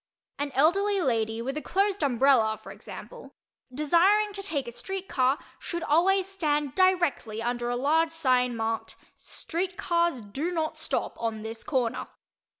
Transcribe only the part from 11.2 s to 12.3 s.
On This Corner."